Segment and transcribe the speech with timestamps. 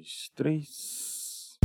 [0.00, 1.58] dois, três.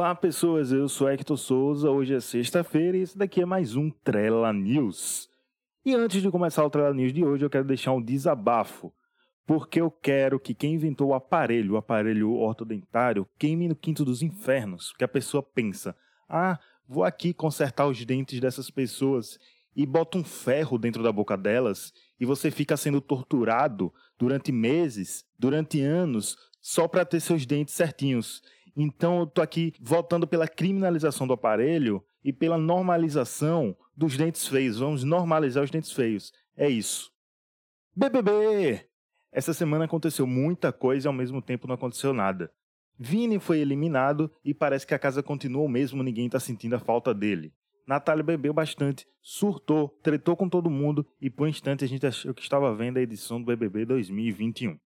[0.00, 0.72] Olá, pessoas.
[0.72, 1.90] Eu sou Hector Souza.
[1.90, 5.28] Hoje é sexta-feira e esse daqui é mais um Trela News.
[5.84, 8.90] E antes de começar o Trela News de hoje, eu quero deixar um desabafo.
[9.46, 14.22] Porque eu quero que quem inventou o aparelho, o aparelho ortodentário, queime no quinto dos
[14.22, 14.94] infernos.
[14.96, 15.94] Que a pessoa pensa:
[16.26, 19.38] ah, vou aqui consertar os dentes dessas pessoas
[19.76, 25.26] e bota um ferro dentro da boca delas e você fica sendo torturado durante meses,
[25.38, 28.42] durante anos, só para ter seus dentes certinhos.
[28.76, 34.78] Então eu tô aqui voltando pela criminalização do aparelho e pela normalização dos dentes feios.
[34.78, 36.32] Vamos normalizar os dentes feios.
[36.56, 37.10] É isso.
[37.94, 38.86] BBB!
[39.32, 42.52] Essa semana aconteceu muita coisa e ao mesmo tempo não aconteceu nada.
[42.98, 46.80] Vini foi eliminado e parece que a casa continua o mesmo, ninguém tá sentindo a
[46.80, 47.52] falta dele.
[47.86, 52.34] Natália bebeu bastante, surtou, tretou com todo mundo e por um instante a gente achou
[52.34, 54.78] que estava vendo a edição do BBB 2021.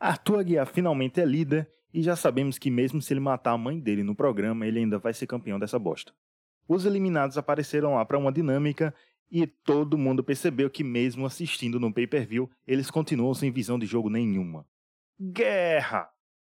[0.00, 3.78] Arthur Aguiar finalmente é líder e já sabemos que mesmo se ele matar a mãe
[3.78, 6.12] dele no programa, ele ainda vai ser campeão dessa bosta.
[6.68, 8.94] Os eliminados apareceram lá para uma dinâmica
[9.30, 14.08] e todo mundo percebeu que mesmo assistindo no pay-per-view, eles continuam sem visão de jogo
[14.08, 14.66] nenhuma.
[15.20, 16.08] Guerra!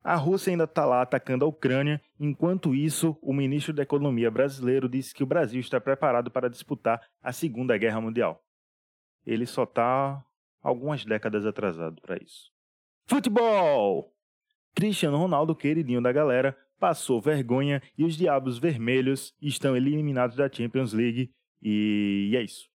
[0.03, 4.89] A Rússia ainda está lá atacando a Ucrânia, enquanto isso, o ministro da Economia brasileiro
[4.89, 8.43] disse que o Brasil está preparado para disputar a Segunda Guerra Mundial.
[9.27, 10.25] Ele só está
[10.63, 12.51] algumas décadas atrasado para isso.
[13.07, 14.15] Futebol!
[14.75, 20.93] Cristiano Ronaldo, queridinho da galera, passou vergonha e os Diabos Vermelhos estão eliminados da Champions
[20.93, 21.31] League
[21.63, 22.69] e é isso.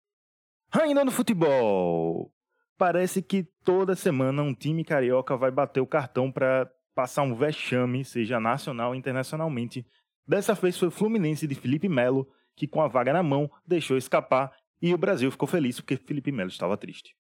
[0.72, 2.32] Ainda no futebol!
[2.76, 8.04] Parece que toda semana um time carioca vai bater o cartão para passar um vexame,
[8.04, 9.86] seja nacional ou internacionalmente.
[10.26, 13.96] Dessa vez foi o Fluminense de Felipe Melo, que com a vaga na mão deixou
[13.96, 17.14] escapar e o Brasil ficou feliz porque Felipe Melo estava triste.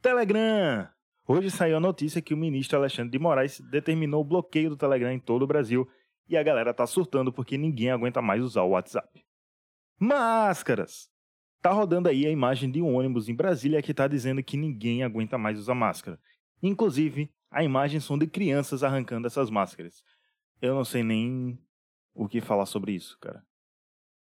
[0.00, 0.88] Telegram!
[1.26, 5.12] Hoje saiu a notícia que o ministro Alexandre de Moraes determinou o bloqueio do Telegram
[5.12, 5.88] em todo o Brasil
[6.28, 9.24] e a galera tá surtando porque ninguém aguenta mais usar o WhatsApp.
[9.98, 11.08] Máscaras!
[11.60, 15.04] Tá rodando aí a imagem de um ônibus em Brasília que tá dizendo que ninguém
[15.04, 16.18] aguenta mais usar máscara.
[16.60, 20.02] Inclusive, a imagem são de crianças arrancando essas máscaras.
[20.60, 21.56] Eu não sei nem
[22.12, 23.44] o que falar sobre isso, cara.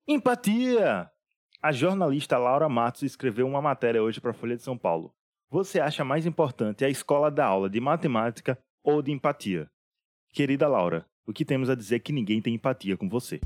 [0.06, 1.10] Empatia!
[1.62, 5.14] A jornalista Laura Matos escreveu uma matéria hoje para a Folha de São Paulo.
[5.52, 9.68] Você acha mais importante a escola da aula de matemática ou de empatia?
[10.32, 13.40] Querida Laura, o que temos a dizer é que ninguém tem empatia com você.